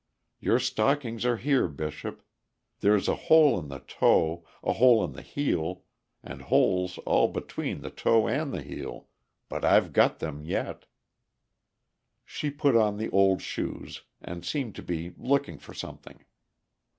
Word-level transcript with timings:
Your 0.39 0.57
stockings 0.57 1.25
are 1.27 1.37
here, 1.37 1.67
Bishop. 1.67 2.23
There's 2.79 3.07
a 3.07 3.13
hole 3.29 3.59
in 3.59 3.67
the 3.67 3.81
toe, 3.81 4.43
a 4.63 4.73
hole 4.73 5.05
in 5.05 5.11
the 5.11 5.21
heel, 5.21 5.83
and 6.23 6.41
holes 6.41 6.97
all 7.05 7.27
between 7.27 7.81
the 7.81 7.91
toe 7.91 8.27
and 8.27 8.51
the 8.51 8.63
heel—but 8.63 9.63
I've 9.63 9.93
got 9.93 10.17
them 10.17 10.43
yet." 10.43 10.87
She 12.25 12.49
put 12.49 12.75
on 12.75 12.97
the 12.97 13.11
old 13.11 13.43
shoes, 13.43 14.01
and 14.21 14.43
seemed 14.43 14.73
to 14.77 14.81
be 14.81 15.13
looking 15.19 15.59
for 15.59 15.75
something. 15.75 16.25